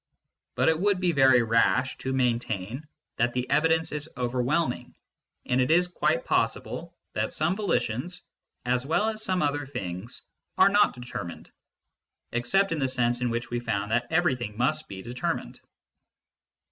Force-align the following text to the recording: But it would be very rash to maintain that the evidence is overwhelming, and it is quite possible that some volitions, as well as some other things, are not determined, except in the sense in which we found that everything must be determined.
But 0.55 0.67
it 0.67 0.79
would 0.79 0.99
be 0.99 1.11
very 1.11 1.43
rash 1.43 1.99
to 1.99 2.11
maintain 2.11 2.87
that 3.17 3.33
the 3.33 3.47
evidence 3.51 3.91
is 3.91 4.09
overwhelming, 4.17 4.95
and 5.45 5.61
it 5.61 5.69
is 5.69 5.87
quite 5.87 6.25
possible 6.25 6.95
that 7.13 7.31
some 7.31 7.55
volitions, 7.55 8.23
as 8.65 8.83
well 8.83 9.09
as 9.09 9.21
some 9.21 9.43
other 9.43 9.67
things, 9.67 10.23
are 10.57 10.69
not 10.69 10.95
determined, 10.99 11.51
except 12.31 12.71
in 12.71 12.79
the 12.79 12.87
sense 12.87 13.21
in 13.21 13.29
which 13.29 13.51
we 13.51 13.59
found 13.59 13.91
that 13.91 14.07
everything 14.09 14.57
must 14.57 14.89
be 14.89 15.03
determined. 15.03 15.59